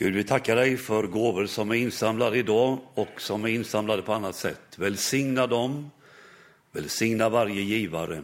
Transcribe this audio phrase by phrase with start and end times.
[0.00, 4.12] Gud, vi tackar dig för gåvor som är insamlade idag och som är insamlade på
[4.12, 4.78] annat sätt.
[4.78, 5.90] Välsigna dem,
[6.72, 8.22] välsigna varje givare.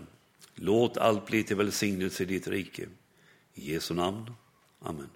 [0.54, 2.86] Låt allt bli till välsignelse i ditt rike.
[3.54, 4.30] I Jesu namn.
[4.80, 5.08] Amen.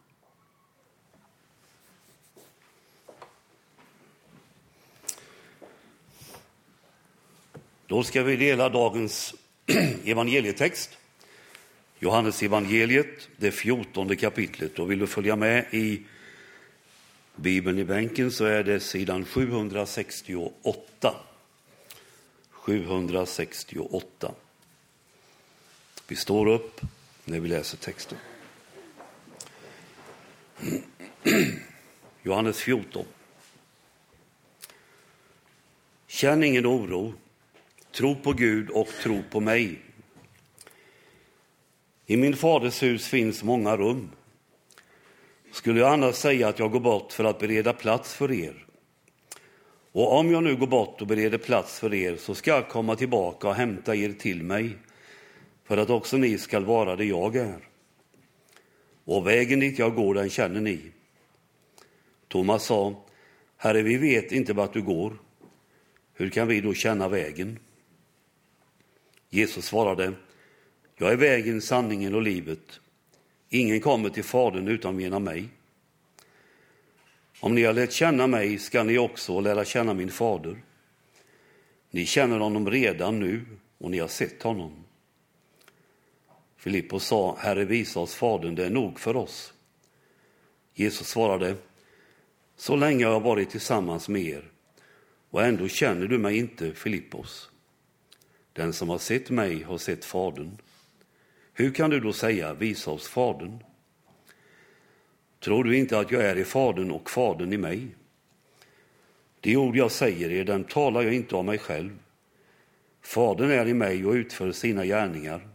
[7.86, 9.34] Då ska vi dela dagens
[10.04, 10.98] evangelietext.
[11.98, 14.78] Johannes evangeliet, det fjortonde kapitlet.
[14.78, 16.02] Och vill du följa med i
[17.40, 21.14] Bibeln i bänken så är det sidan 768.
[22.50, 24.34] 768.
[26.08, 26.80] Vi står upp
[27.24, 28.18] när vi läser texten.
[32.22, 33.04] Johannes 14.
[36.06, 37.14] Känn ingen oro.
[37.92, 39.80] Tro på Gud och tro på mig.
[42.06, 44.10] I min faders hus finns många rum.
[45.58, 48.66] Skulle jag annars säga att jag går bort för att bereda plats för er?
[49.92, 52.96] Och om jag nu går bort och bereder plats för er så ska jag komma
[52.96, 54.76] tillbaka och hämta er till mig
[55.64, 57.68] för att också ni skall vara det jag är.
[59.04, 60.80] Och vägen dit jag går, den känner ni.
[62.28, 63.04] Thomas sa,
[63.56, 65.18] Herre, vi vet inte vart du går.
[66.14, 67.58] Hur kan vi då känna vägen?
[69.30, 70.12] Jesus svarade,
[70.96, 72.80] jag är vägen, sanningen och livet.
[73.48, 75.48] Ingen kommer till Fadern utan genom mig.
[77.40, 80.62] Om ni har lärt känna mig ska ni också lära känna min fader.
[81.90, 83.44] Ni känner honom redan nu
[83.78, 84.84] och ni har sett honom.
[86.56, 89.52] Filippos sa, Herre visa oss Fadern, det är nog för oss.
[90.74, 91.56] Jesus svarade,
[92.56, 94.50] så länge har jag varit tillsammans med er
[95.30, 97.50] och ändå känner du mig inte, Filippos.
[98.52, 100.58] Den som har sett mig har sett Fadern.
[101.58, 103.58] Hur kan du då säga, visa oss Fadern?
[105.40, 107.86] Tror du inte att jag är i Fadern och Fadern i mig?
[109.40, 111.98] De ord jag säger er, dem talar jag inte av mig själv.
[113.02, 115.48] Fadern är i mig och utför sina gärningar.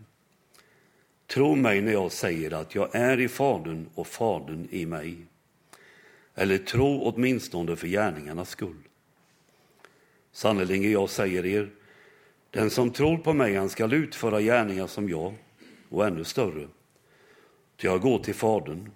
[1.27, 5.17] Tro mig när jag säger att jag är i Fadern och Fadern i mig.
[6.35, 8.81] Eller tro åtminstone för gärningarnas skull.
[10.31, 11.69] Sannerligen, jag säger er,
[12.49, 15.33] den som tror på mig, han skall utföra gärningar som jag
[15.93, 16.67] och ännu större.
[17.77, 18.91] Ty jag går till Fadern,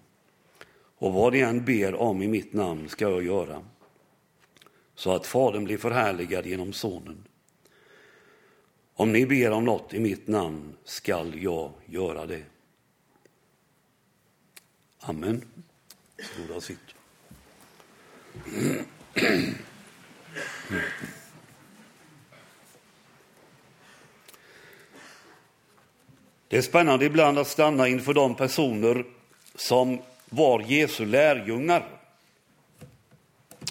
[0.98, 3.64] och vad ni än ber om i mitt namn ska jag göra,
[4.96, 7.24] så att Fadern blir förhärligad genom Sonen.
[8.94, 12.44] Om ni ber om något i mitt namn skall jag göra det.
[15.00, 15.46] Amen.
[16.38, 16.80] Goda sitt.
[26.48, 29.06] Det är spännande ibland att stanna inför de personer
[29.56, 31.88] som var Jesu lärjungar.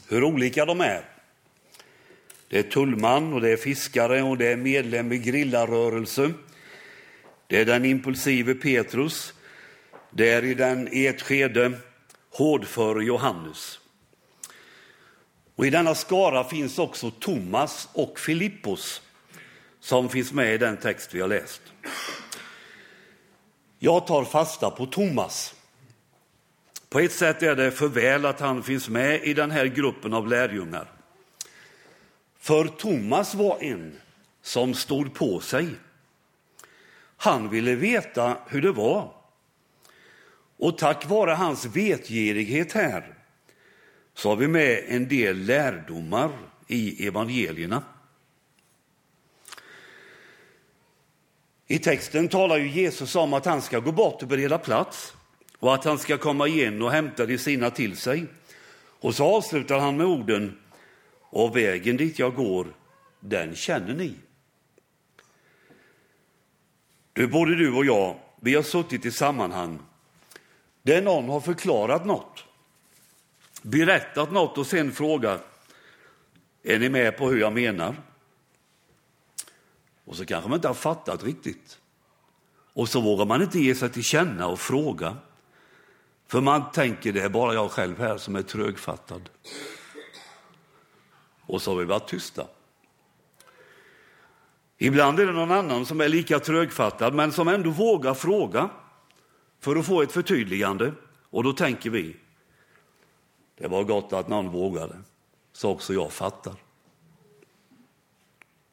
[0.08, 1.04] Hur olika de är.
[2.48, 6.32] Det är tullman och det är fiskare och det är medlem i grillarrörelse.
[7.46, 9.34] Det är den impulsive Petrus.
[10.10, 11.72] Det är i, den, i ett skede
[12.30, 13.78] hårdföre Johannes.
[15.54, 19.02] Och I denna skara finns också Thomas och Filippos
[19.80, 21.62] som finns med i den text vi har läst.
[23.86, 25.54] Jag tar fasta på Thomas.
[26.88, 30.14] På ett sätt är det för väl att han finns med i den här gruppen
[30.14, 30.90] av lärjungar.
[32.38, 33.96] För Thomas var en
[34.42, 35.68] som stod på sig.
[37.16, 39.12] Han ville veta hur det var.
[40.56, 43.14] Och tack vare hans vetgirighet här
[44.14, 46.30] så har vi med en del lärdomar
[46.66, 47.82] i evangelierna.
[51.66, 55.14] I texten talar ju Jesus om att han ska gå bort och bereda plats
[55.58, 58.26] och att han ska komma igen och hämta de sina till sig.
[59.00, 60.58] Och så avslutar han med orden
[61.20, 62.66] och vägen dit jag går,
[63.20, 64.14] den känner ni.
[67.12, 69.78] Du, både du och jag, vi har suttit i sammanhang
[70.82, 72.44] där någon har förklarat något,
[73.62, 75.68] berättat något och sen frågat,
[76.62, 77.96] är ni med på hur jag menar?
[80.06, 81.78] Och så kanske man inte har fattat riktigt.
[82.72, 85.16] Och så vågar man inte ge sig till känna och fråga.
[86.26, 89.30] För man tänker det är bara jag själv här som är trögfattad.
[91.40, 92.46] Och så har vi varit tysta.
[94.78, 98.70] Ibland är det någon annan som är lika trögfattad men som ändå vågar fråga
[99.60, 100.92] för att få ett förtydligande.
[101.30, 102.16] Och då tänker vi,
[103.58, 104.96] det var gott att någon vågade,
[105.52, 106.65] så också jag fattar.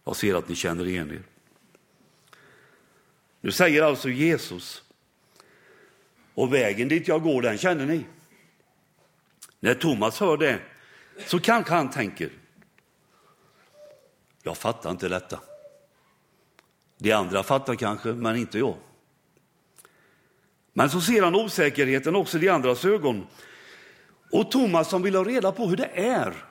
[0.04, 1.24] Jag ser att ni känner igen er.
[3.42, 4.84] Nu säger alltså Jesus,
[6.34, 8.06] och vägen dit jag går, den känner ni.
[9.60, 10.60] När Thomas hör det
[11.26, 12.30] så kanske han tänker,
[14.44, 15.40] jag fattar inte detta.
[16.98, 18.76] De andra fattar kanske, men inte jag.
[20.74, 23.28] Men så ser han osäkerheten också i de andras ögon.
[24.32, 26.46] Och Thomas som vill ha reda på hur det är,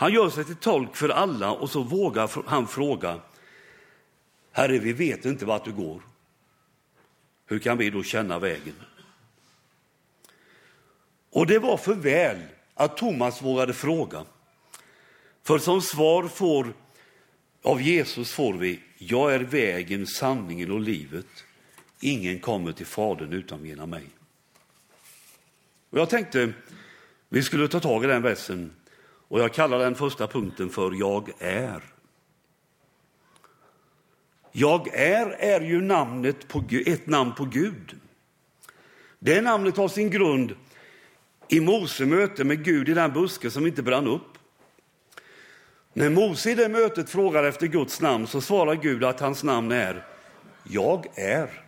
[0.00, 3.20] han gör sig till tolk för alla och så vågar han fråga,
[4.52, 6.02] Herre, vi vet inte vart du går.
[7.46, 8.74] Hur kan vi då känna vägen?
[11.30, 12.38] Och det var för väl
[12.74, 14.24] att Thomas vågade fråga.
[15.42, 16.72] För som svar får,
[17.62, 21.44] av Jesus får vi, jag är vägen, sanningen och livet.
[22.00, 24.06] Ingen kommer till Fadern utan genom mig.
[25.90, 26.52] Och jag tänkte
[27.28, 28.72] vi skulle ta tag i den versen
[29.28, 31.82] och jag kallar den första punkten för Jag är.
[34.52, 37.96] Jag är är ju namnet på, ett namn på Gud.
[39.18, 40.54] Det namnet har sin grund
[41.48, 44.38] i Mose möte med Gud i den buske som inte brann upp.
[45.92, 49.72] När Mose i det mötet frågar efter Guds namn så svarar Gud att hans namn
[49.72, 50.06] är
[50.62, 51.64] Jag är.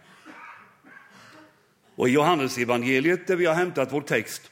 [1.97, 4.51] Och i Johannesevangeliet där vi har hämtat vår text,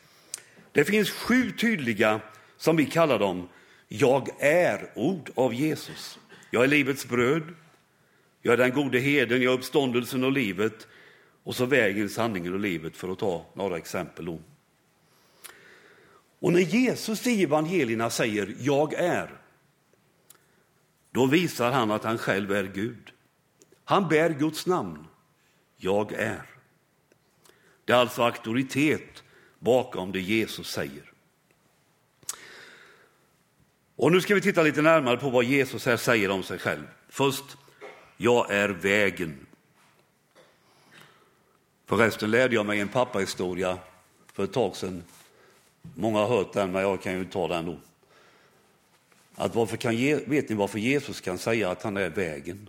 [0.73, 2.21] det finns sju tydliga,
[2.59, 3.49] som vi kallar dem,
[3.89, 6.19] Jag är-ord av Jesus.
[6.51, 7.43] Jag är livets bröd,
[8.43, 10.87] jag är den gode heden, jag är uppståndelsen och livet
[11.43, 14.39] och så vägen, sanningen och livet för att ta några exempel.
[16.39, 19.31] Och när Jesus i evangelierna säger jag är,
[21.11, 23.13] då visar han att han själv är Gud.
[23.85, 25.07] Han bär Guds namn.
[25.77, 26.43] Jag är.
[27.85, 29.23] Det är alltså auktoritet
[29.59, 31.13] bakom det Jesus säger.
[33.99, 36.83] Och nu ska vi titta lite närmare på vad Jesus här säger om sig själv.
[37.09, 37.57] Först,
[38.17, 39.47] jag är vägen.
[41.87, 43.79] Förresten lärde jag mig en pappahistoria
[44.33, 45.03] för ett tag sedan
[45.95, 47.79] Många har hört den, men jag kan ju ta den då.
[49.35, 49.97] Att varför kan,
[50.27, 52.69] vet ni varför Jesus kan säga att han är vägen?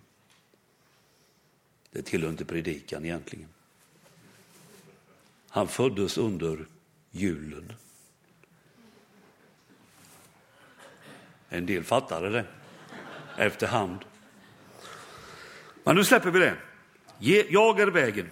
[1.91, 3.47] Det tillhör inte predikan egentligen.
[5.49, 6.65] Han föddes under
[7.11, 7.73] julen.
[11.49, 12.45] En del fattade det
[13.37, 13.99] efterhand.
[15.83, 16.55] Men nu släpper vi det.
[17.49, 18.29] Jag är vägen.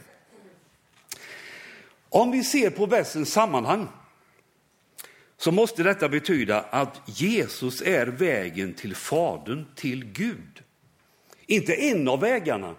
[2.09, 3.87] Om vi ser på versens sammanhang
[5.37, 10.63] så måste detta betyda att Jesus är vägen till Fadern, till Gud.
[11.45, 12.75] Inte en av vägarna,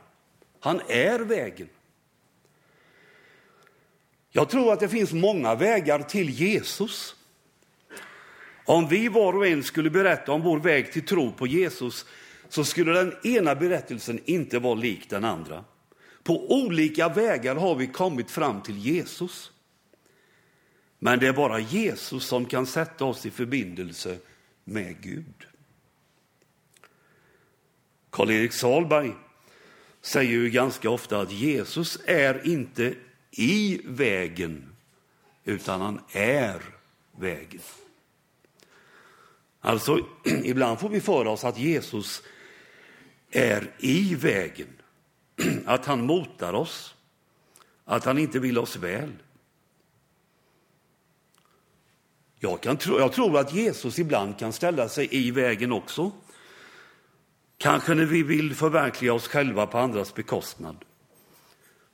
[0.61, 1.69] han är vägen.
[4.31, 7.17] Jag tror att det finns många vägar till Jesus.
[8.69, 12.07] Om vi var och en skulle berätta om vår väg till tro på Jesus
[12.49, 15.65] så skulle den ena berättelsen inte vara lik den andra.
[16.23, 19.53] På olika vägar har vi kommit fram till Jesus.
[20.99, 24.19] Men det är bara Jesus som kan sätta oss i förbindelse
[24.65, 25.47] med Gud.
[28.11, 29.13] Karl-Erik Salberg
[30.01, 32.95] säger ju ganska ofta att Jesus är inte
[33.31, 34.77] i vägen,
[35.45, 36.63] utan han är
[37.19, 37.61] vägen.
[39.69, 39.99] Alltså,
[40.45, 42.23] ibland får vi för oss att Jesus
[43.31, 44.69] är i vägen,
[45.67, 46.95] att han motar oss,
[47.85, 49.13] att han inte vill oss väl.
[52.39, 56.13] Jag, kan tro, jag tror att Jesus ibland kan ställa sig i vägen också.
[57.59, 60.85] Kanske när vi vill förverkliga oss själva på andras bekostnad.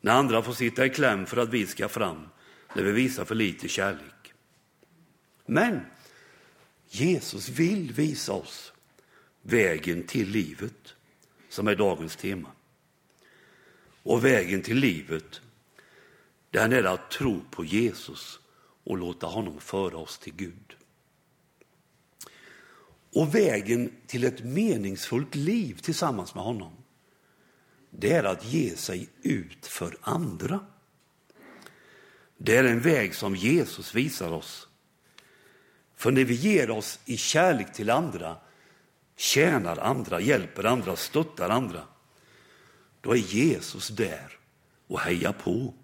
[0.00, 2.28] När andra får sitta i kläm för att vi ska fram,
[2.74, 4.32] när vi visar för lite kärlek.
[5.46, 5.80] Men
[6.94, 8.72] Jesus vill visa oss
[9.42, 10.94] vägen till livet,
[11.48, 12.48] som är dagens tema.
[14.02, 15.40] Och vägen till livet,
[16.50, 18.38] den är att tro på Jesus
[18.84, 20.76] och låta honom föra oss till Gud.
[23.12, 26.72] Och vägen till ett meningsfullt liv tillsammans med honom,
[27.90, 30.66] det är att ge sig ut för andra.
[32.36, 34.68] Det är en väg som Jesus visar oss.
[36.04, 38.36] För när vi ger oss i kärlek till andra,
[39.16, 41.82] tjänar andra, hjälper andra, stöttar andra,
[43.00, 44.38] då är Jesus där
[44.86, 45.74] och hejar på.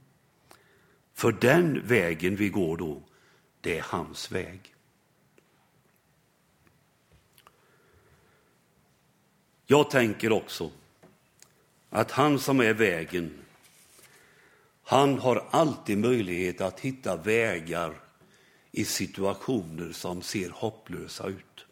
[1.15, 3.03] För den vägen vi går då,
[3.61, 4.75] det är hans väg.
[9.67, 10.71] Jag tänker också
[11.91, 13.39] att han som är vägen,
[14.85, 18.10] han har alltid möjlighet att hitta vägar
[18.73, 21.67] i situationer som ser hopplösa ut.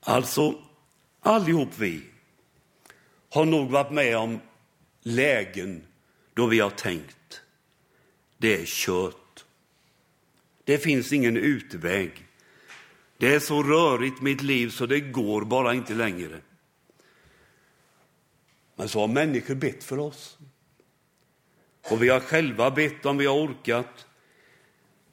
[0.00, 0.62] Alltså,
[1.20, 2.02] allihop vi
[3.28, 4.40] har nog varit med om
[5.02, 5.82] lägen
[6.34, 7.42] då vi har tänkt,
[8.38, 9.44] det är kört.
[10.64, 12.26] Det finns ingen utväg.
[13.16, 16.40] Det är så rörigt mitt liv så det går bara inte längre.
[18.76, 20.38] Men så har människor bett för oss.
[21.90, 24.06] Och vi har själva bett om vi har orkat.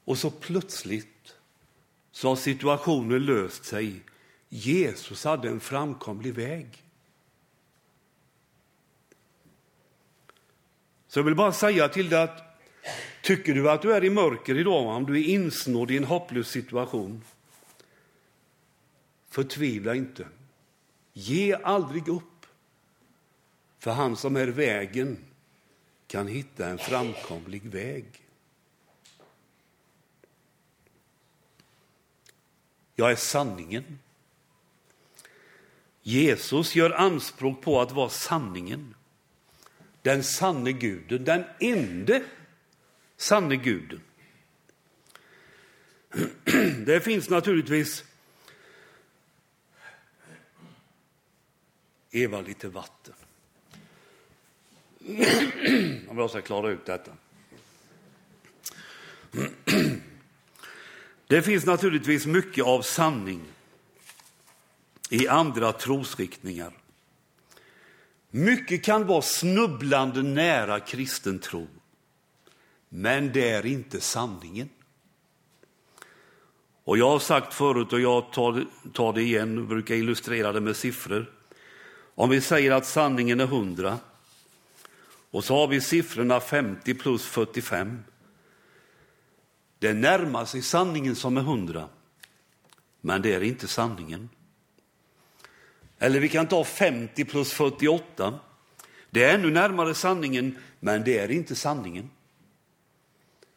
[0.10, 1.36] Och så plötsligt
[2.12, 4.02] så har situationen löst sig.
[4.50, 6.84] Jesus hade en framkomlig väg.
[11.08, 12.62] Så jag vill bara säga till dig att
[13.24, 16.48] tycker du att du är i mörker idag, om du är insnådd i en hopplös
[16.48, 17.24] situation,
[19.30, 20.28] förtvivla inte.
[21.14, 22.46] Ge aldrig upp.
[23.80, 25.18] För han som är vägen
[26.08, 28.29] kan hitta en framkomlig väg.
[33.00, 34.00] Jag är sanningen.
[36.02, 38.96] Jesus gör anspråk på att vara sanningen.
[40.02, 42.24] Den sanne guden, den ende
[43.18, 44.02] sanne guden.
[46.86, 48.04] Det finns naturligtvis
[52.12, 53.14] Eva, lite vatten.
[56.16, 57.12] Jag ska klara ut detta.
[61.30, 63.42] Det finns naturligtvis mycket av sanning
[65.10, 66.74] i andra trosriktningar.
[68.32, 71.68] Mycket kan vara snubblande nära kristen tro,
[72.90, 74.70] men det är inte sanningen.
[76.84, 80.62] Och Jag har sagt förut, och jag tar, tar det igen, och brukar illustrera det
[80.62, 81.32] med siffror.
[82.16, 83.98] Om vi säger att sanningen är 100
[85.32, 88.04] och så har vi siffrorna 50 plus 45.
[89.80, 91.90] Det närmar sig sanningen som är 100,
[93.02, 94.30] men det är inte sanningen.
[96.00, 98.40] Eller vi kan ta 50 plus 48.
[99.10, 102.10] Det är ännu närmare sanningen, men det är inte sanningen.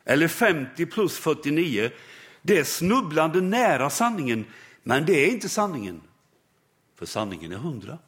[0.04, 1.90] Eller 50 plus 49.
[2.42, 4.44] Det är snubblande nära sanningen,
[4.82, 6.00] men det är inte sanningen.
[6.96, 7.98] För sanningen är 100.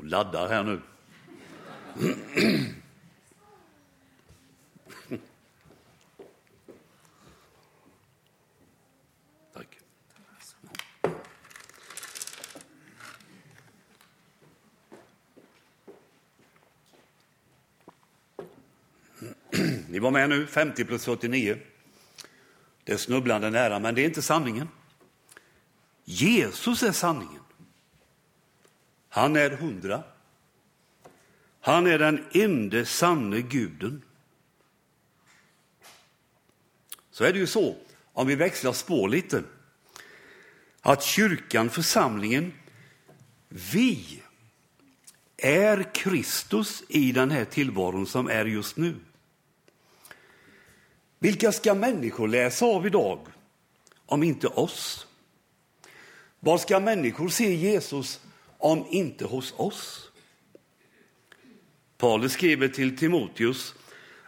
[0.00, 0.80] Och laddar här nu.
[9.54, 9.78] Tack.
[19.88, 21.58] Ni var med nu, 50 plus 49.
[22.84, 24.68] Det är snubblande nära, men det är inte sanningen.
[26.04, 27.39] Jesus är sanningen.
[29.12, 30.02] Han är hundra.
[31.60, 34.02] Han är den enda sanne guden.
[37.10, 37.76] Så är det ju så,
[38.12, 39.42] om vi växlar spår lite,
[40.80, 42.52] att kyrkan, församlingen,
[43.48, 44.22] vi
[45.36, 48.94] är Kristus i den här tillvaron som är just nu.
[51.18, 53.26] Vilka ska människor läsa av idag
[54.06, 55.06] om inte oss?
[56.40, 58.20] Var ska människor se Jesus
[58.60, 60.10] om inte hos oss.
[61.96, 63.74] Paulus skriver till Timoteus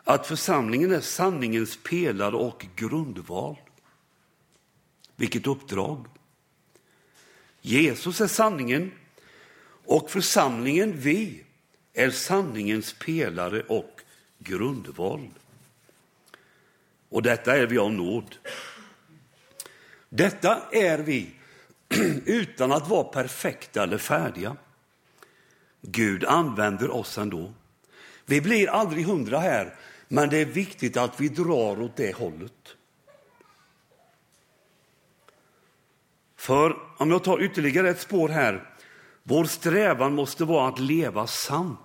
[0.05, 3.57] att församlingen är sanningens pelare och grundval.
[5.17, 6.07] Vilket uppdrag!
[7.61, 8.93] Jesus är sanningen
[9.85, 11.45] och församlingen, vi,
[11.93, 14.01] är sanningens pelare och
[14.39, 15.29] grundval.
[17.09, 18.37] Och detta är vi av nåd.
[20.09, 21.31] Detta är vi
[22.27, 24.57] utan att vara perfekta eller färdiga.
[25.81, 27.53] Gud använder oss ändå.
[28.27, 29.75] Vi blir aldrig hundra här,
[30.09, 32.77] men det är viktigt att vi drar åt det hållet.
[36.37, 38.71] För om jag tar ytterligare ett spår här,
[39.23, 41.79] vår strävan måste vara att leva sant.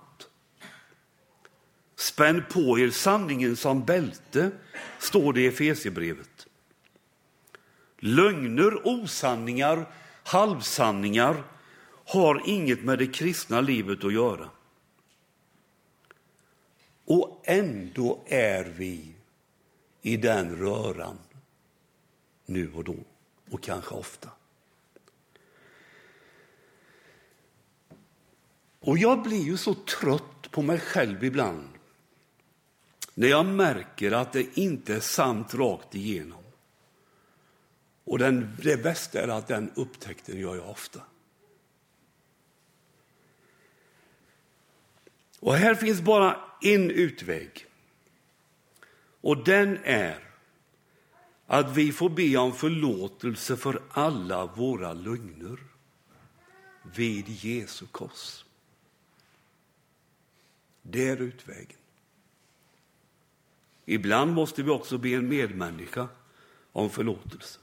[1.96, 4.50] Spänn på er sanningen som bälte,
[4.98, 6.37] står det i Efesierbrevet.
[7.98, 9.92] Lögner, osanningar,
[10.24, 11.44] halvsanningar
[12.04, 14.50] har inget med det kristna livet att göra.
[17.04, 19.14] Och ändå är vi
[20.02, 21.18] i den röran
[22.46, 22.96] nu och då,
[23.50, 24.30] och kanske ofta.
[28.80, 31.68] Och jag blir ju så trött på mig själv ibland
[33.14, 36.42] när jag märker att det inte är sant rakt igenom.
[38.08, 41.00] Och den, det bästa är att den upptäckten gör jag ofta.
[45.40, 47.66] Och här finns bara en utväg.
[49.20, 50.18] Och den är
[51.46, 55.58] att vi får be om förlåtelse för alla våra lögner
[56.82, 58.44] vid Jesu kors.
[60.82, 61.78] Det är utvägen.
[63.84, 66.08] Ibland måste vi också be en medmänniska
[66.72, 67.60] om förlåtelse.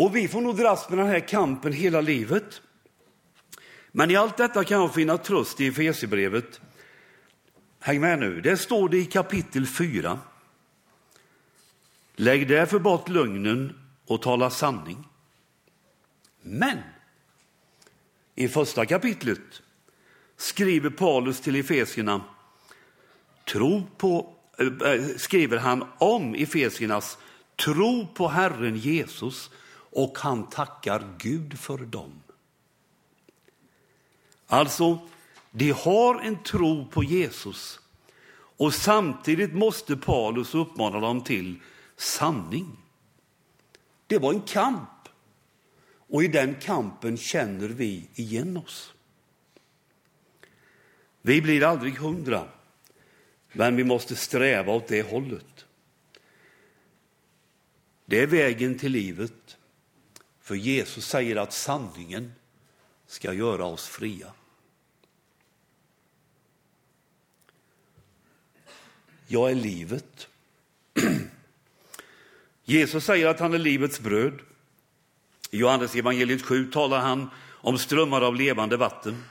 [0.00, 2.62] Och vi får nog dras med den här kampen hela livet.
[3.92, 6.60] Men i allt detta kan jag finna tröst i Efesierbrevet.
[7.80, 10.18] Häng med nu, det står det i kapitel 4.
[12.16, 15.08] Lägg därför bort lögnen och tala sanning.
[16.42, 16.78] Men
[18.34, 19.62] i första kapitlet
[20.36, 22.24] skriver Paulus till Efesierna,
[23.44, 27.18] tro på, äh, skriver han om Efesiernas
[27.56, 29.50] tro på Herren Jesus
[29.90, 32.22] och han tackar Gud för dem.
[34.46, 34.98] Alltså,
[35.50, 37.80] de har en tro på Jesus
[38.32, 41.60] och samtidigt måste Paulus uppmana dem till
[41.96, 42.76] sanning.
[44.06, 45.08] Det var en kamp
[46.10, 48.94] och i den kampen känner vi igen oss.
[51.22, 52.48] Vi blir aldrig hundra,
[53.52, 55.66] men vi måste sträva åt det hållet.
[58.06, 59.56] Det är vägen till livet,
[60.50, 62.32] för Jesus säger att sanningen
[63.06, 64.32] ska göra oss fria.
[69.26, 70.28] Jag är livet.
[72.64, 74.38] Jesus säger att han är livets bröd.
[75.50, 79.24] I Johannes evangeliet 7 talar han om strömmar av levande vatten.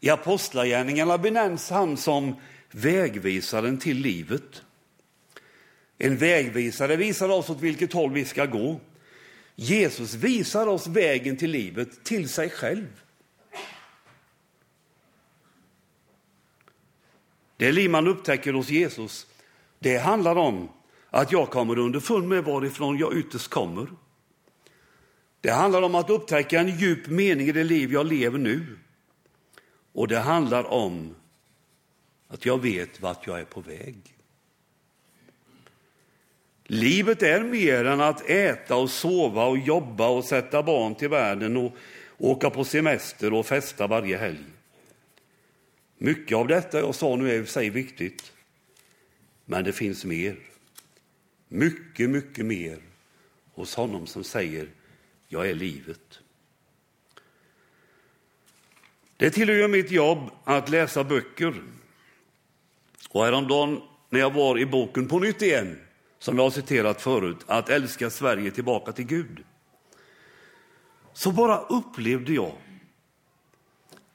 [0.00, 2.34] I Apostlagärningarna benämns han som
[2.70, 4.62] vägvisaren till livet.
[5.98, 8.80] En vägvisare visar oss åt vilket håll vi ska gå.
[9.56, 13.02] Jesus visar oss vägen till livet, till sig själv.
[17.56, 19.26] Det liv man upptäcker hos Jesus,
[19.78, 20.68] det handlar om
[21.10, 23.86] att jag kommer underfund med varifrån jag ytterst kommer.
[25.40, 28.78] Det handlar om att upptäcka en djup mening i det liv jag lever nu.
[29.92, 31.14] Och det handlar om
[32.28, 34.15] att jag vet vart jag är på väg.
[36.68, 41.56] Livet är mer än att äta och sova och jobba och sätta barn till världen
[41.56, 41.76] och
[42.18, 44.44] åka på semester och festa varje helg.
[45.98, 48.32] Mycket av detta jag sa nu är i sig viktigt,
[49.44, 50.36] men det finns mer.
[51.48, 52.78] Mycket, mycket mer
[53.54, 54.68] hos honom som säger
[55.28, 56.20] jag är livet.
[59.16, 61.54] Det tillhör mitt jobb att läsa böcker.
[63.08, 65.78] Och häromdagen när jag var i boken på nytt igen,
[66.18, 69.44] som jag har citerat förut, Att älska Sverige tillbaka till Gud,
[71.12, 72.52] så bara upplevde jag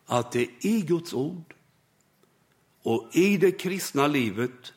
[0.06, 1.54] att det i Guds ord
[2.84, 4.74] och i det kristna livet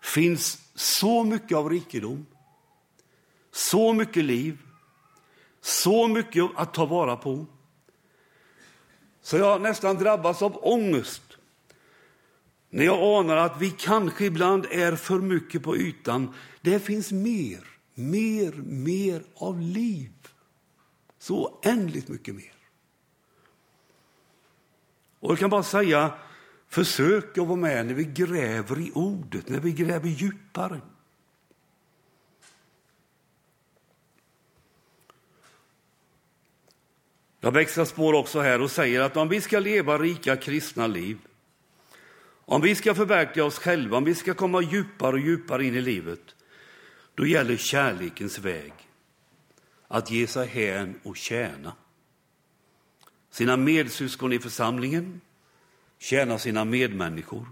[0.00, 2.26] finns så mycket av rikedom,
[3.52, 4.58] så mycket liv,
[5.60, 7.46] så mycket att ta vara på.
[9.22, 11.22] Så jag nästan drabbas av ångest
[12.70, 16.34] när jag anar att vi kanske ibland är för mycket på ytan.
[16.60, 20.12] Det finns mer, mer, mer av liv.
[21.18, 22.52] Så oändligt mycket mer.
[25.20, 26.14] Och jag kan bara säga,
[26.68, 30.80] försök att vara med när vi gräver i ordet, när vi gräver djupare.
[37.40, 41.18] Jag växlar spår också här och säger att om vi ska leva rika kristna liv,
[42.48, 45.80] om vi ska förverkliga oss själva, om vi ska komma djupare och djupare in i
[45.80, 46.34] livet,
[47.14, 48.72] då gäller kärlekens väg
[49.88, 51.72] att ge sig hän och tjäna.
[53.30, 55.20] Sina medsyskon i församlingen,
[55.98, 57.46] tjäna sina medmänniskor.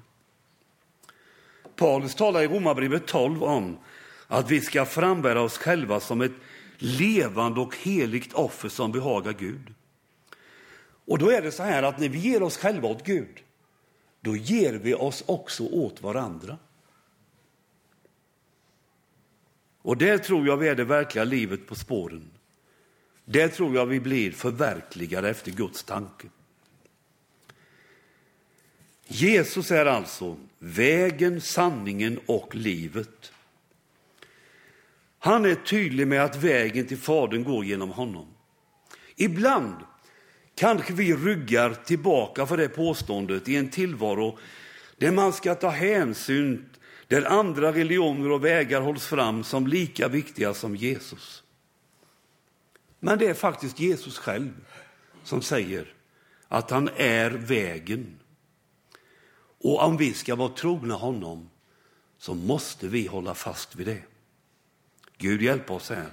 [1.77, 3.79] Paulus talar i Romarbrevet 12 om
[4.27, 6.33] att vi ska frambära oss själva som ett
[6.79, 9.75] levande och heligt offer som behagar Gud.
[11.07, 13.44] Och då är det så här att när vi ger oss själva åt Gud,
[14.25, 16.59] då ger vi oss också åt varandra.
[19.83, 22.31] Och där tror jag vi är det verkliga livet på spåren.
[23.25, 26.29] Där tror jag vi blir förverkligade efter Guds tanke.
[29.07, 33.33] Jesus är alltså vägen, sanningen och livet.
[35.19, 38.27] Han är tydlig med att vägen till Fadern går genom honom.
[39.17, 39.77] Ibland
[40.55, 44.39] Kanske vi ryggar tillbaka för det påståendet i en tillvaro
[44.97, 46.71] där man ska ta hänsyn,
[47.09, 51.43] där andra religioner och vägar hålls fram som lika viktiga som Jesus.
[53.01, 54.53] Men det är faktiskt Jesus själv
[55.25, 55.95] som säger
[56.49, 58.19] att han är vägen.
[59.59, 61.51] Och om vi ska vara trogna honom
[62.19, 64.03] så måste vi hålla fast vid det.
[65.19, 66.11] Gud hjälp oss här.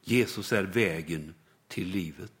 [0.00, 1.34] Jesus är vägen
[1.68, 2.33] till livet.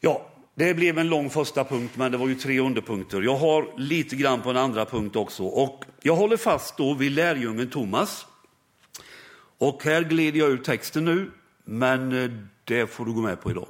[0.00, 3.22] Ja, det blev en lång första punkt, men det var ju tre underpunkter.
[3.22, 5.44] Jag har lite grann på en andra punkt också.
[5.44, 8.26] Och jag håller fast då vid lärjungen Thomas.
[9.58, 11.30] Och här glider jag ur texten nu,
[11.64, 12.30] men eh,
[12.64, 13.68] det får du gå med på idag.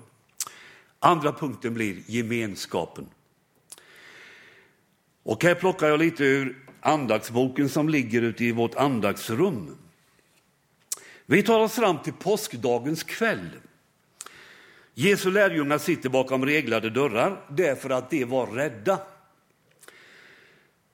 [0.98, 3.06] Andra punkten blir gemenskapen.
[5.22, 9.76] Och här plockar jag lite ur andaktsboken som ligger ute i vårt andaktsrum.
[11.26, 13.50] Vi tar oss fram till påskdagens kväll.
[14.94, 19.00] Jesu lärjungar sitter bakom reglade dörrar därför att de var rädda.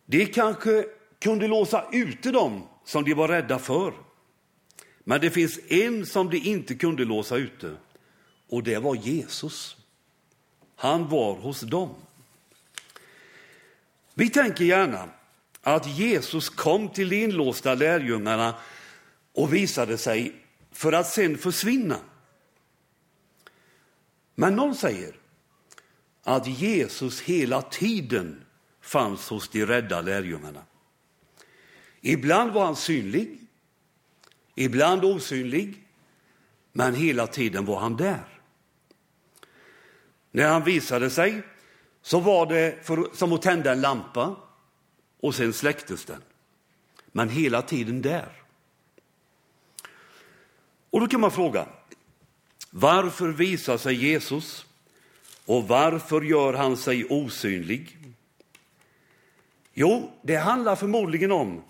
[0.06, 0.85] De kanske
[1.20, 3.92] kunde låsa ute dem som de var rädda för.
[5.04, 7.76] Men det finns en som de inte kunde låsa ute
[8.48, 9.76] och det var Jesus.
[10.76, 11.94] Han var hos dem.
[14.14, 15.09] Vi tänker gärna
[15.62, 18.54] att Jesus kom till de inlåsta lärjungarna
[19.35, 20.32] och visade sig
[20.72, 21.96] för att sen försvinna.
[24.38, 25.16] Men någon säger
[26.22, 28.44] att Jesus hela tiden
[28.81, 30.62] fanns hos de rädda lärjungarna.
[32.01, 33.38] Ibland var han synlig,
[34.55, 35.87] ibland osynlig,
[36.72, 38.40] men hela tiden var han där.
[40.31, 41.42] När han visade sig
[42.03, 44.37] så var det för, som att tända en lampa
[45.20, 46.22] och sen släcktes den.
[47.12, 48.42] Men hela tiden där.
[50.90, 51.68] Och då kan man fråga,
[52.78, 54.66] varför visar sig Jesus
[55.44, 57.98] och varför gör han sig osynlig?
[59.74, 61.62] Jo, det handlar förmodligen om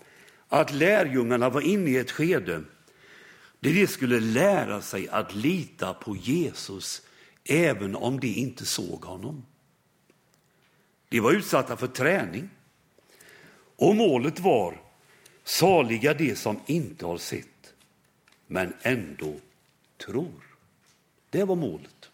[0.47, 2.63] att lärjungarna var inne i ett skede
[3.59, 7.01] där de skulle lära sig att lita på Jesus
[7.43, 9.45] även om de inte såg honom.
[11.09, 12.49] De var utsatta för träning
[13.75, 14.81] och målet var
[15.43, 17.73] saliga de som inte har sett
[18.47, 19.35] men ändå
[20.05, 20.46] tror.
[21.29, 22.09] Det var målet.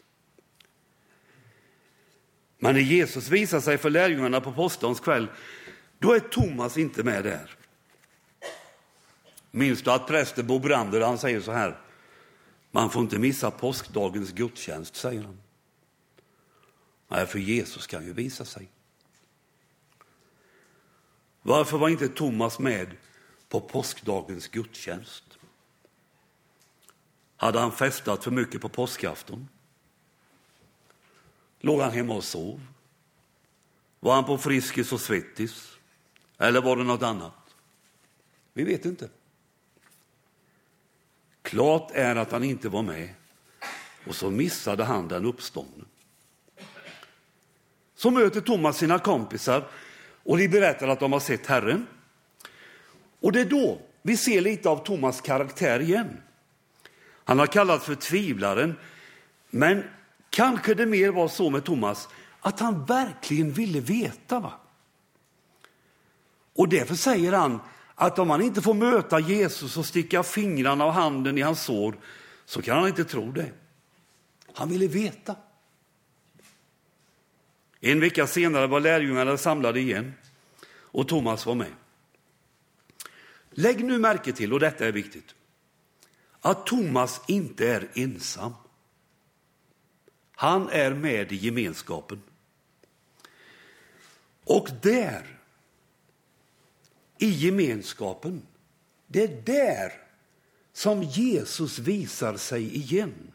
[2.57, 5.27] Men när Jesus visar sig för lärjungarna på påskdagens kväll,
[5.99, 7.55] då är Thomas inte med där.
[9.51, 11.79] Minns du att prästen Bo Brander, han säger så här,
[12.71, 15.41] man får inte missa påskdagens gudstjänst, säger han.
[17.07, 18.69] Nej, för Jesus kan ju visa sig.
[21.41, 22.87] Varför var inte Thomas med
[23.49, 25.23] på påskdagens gudstjänst?
[27.43, 29.47] Hade han festat för mycket på påskafton?
[31.59, 32.61] Låg han hemma och sov?
[33.99, 35.77] Var han på Friskis och Svettis?
[36.37, 37.55] Eller var det något annat?
[38.53, 39.09] Vi vet inte.
[41.41, 43.09] Klart är att han inte var med
[44.07, 45.83] och så missade han den uppståndne.
[47.95, 49.67] Så möter Thomas sina kompisar
[50.23, 51.87] och de berättar att de har sett Herren.
[53.19, 56.17] Och det är då vi ser lite av Thomas karaktär igen.
[57.25, 58.75] Han har kallats för tvivlaren,
[59.49, 59.83] men
[60.29, 62.09] kanske det mer var så med Thomas
[62.39, 64.39] att han verkligen ville veta.
[64.39, 64.53] Va?
[66.53, 67.59] Och därför säger han
[67.95, 71.95] att om han inte får möta Jesus och sticka fingrarna och handen i hans sår
[72.45, 73.51] så kan han inte tro det.
[74.53, 75.35] Han ville veta.
[77.79, 80.13] En vecka senare var lärjungarna samlade igen
[80.93, 81.71] och Thomas var med.
[83.51, 85.35] Lägg nu märke till, och detta är viktigt,
[86.45, 88.53] att Thomas inte är ensam.
[90.31, 92.21] Han är med i gemenskapen.
[94.43, 95.39] Och där,
[97.17, 98.41] i gemenskapen,
[99.07, 99.93] det är där
[100.73, 103.31] som Jesus visar sig igen.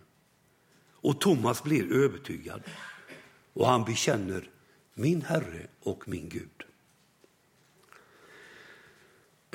[0.92, 2.62] Och Thomas blir övertygad
[3.53, 4.51] och han bekänner
[4.94, 6.68] min Herre och min Gud.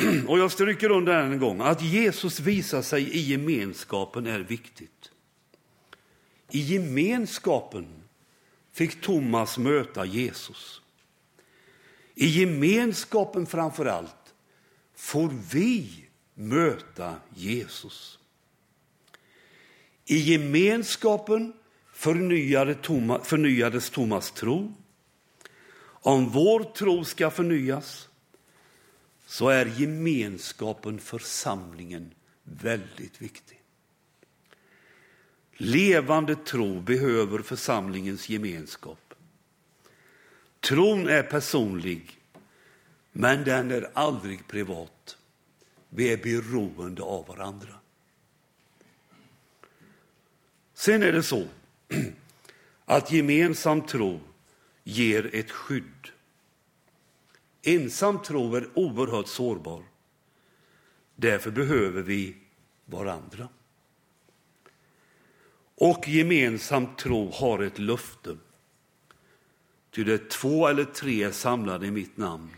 [0.28, 5.12] Och jag stryker under än en gång att Jesus visar sig i gemenskapen är viktigt.
[6.50, 7.88] I gemenskapen
[8.72, 10.82] fick Thomas möta Jesus.
[12.16, 14.34] I gemenskapen framför allt
[14.96, 18.20] får vi möta Jesus.
[20.06, 21.54] I gemenskapen
[21.94, 24.74] förnyades Thomas tro.
[25.86, 28.10] Om vår tro ska förnyas
[29.26, 33.62] så är gemenskapen, församlingen, väldigt viktig.
[35.58, 39.14] Levande tro behöver församlingens gemenskap.
[40.60, 42.20] Tron är personlig,
[43.12, 45.18] men den är aldrig privat.
[45.90, 47.76] Vi är beroende av varandra.
[50.74, 51.48] Sen är det så
[52.86, 54.20] att gemensam tro
[54.84, 56.12] ger ett skydd.
[57.66, 59.84] Ensam tro är oerhört sårbar.
[61.16, 62.38] Därför behöver vi
[62.86, 63.50] varandra.
[65.76, 68.38] Och gemensam tro har ett löfte.
[69.92, 72.50] Ty det är två eller tre samlade i mitt namn,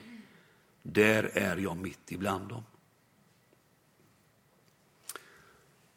[0.84, 2.64] där är jag mitt ibland dem.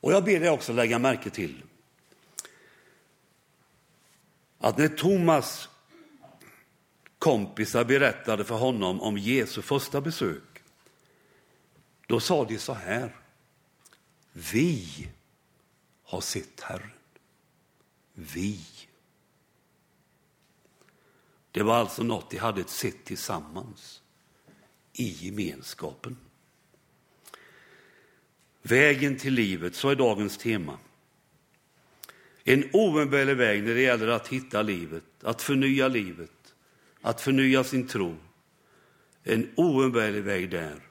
[0.01, 1.63] Och jag ber dig också lägga märke till
[4.59, 5.69] att när Thomas
[7.29, 10.63] kompisar berättade för honom om Jesu första besök,
[12.07, 13.17] då sa de så här.
[14.33, 15.09] Vi
[16.03, 16.91] har sett Herren.
[18.15, 18.61] Vi.
[21.51, 24.03] Det var alltså något de hade sett tillsammans
[24.93, 26.17] i gemenskapen.
[28.63, 30.79] Vägen till livet, så är dagens tema.
[32.45, 36.31] En oumbärlig väg när det gäller att hitta livet, att förnya livet,
[37.01, 38.17] att förnya sin tro.
[39.23, 40.83] En oumbärlig väg där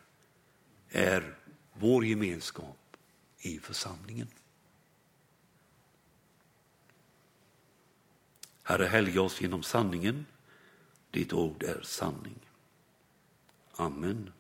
[0.90, 1.36] är
[1.74, 2.98] vår gemenskap
[3.40, 4.28] i församlingen.
[8.64, 10.26] Herre, helga oss genom sanningen.
[11.12, 12.40] Ditt ord är sanning.
[13.76, 14.32] Amen.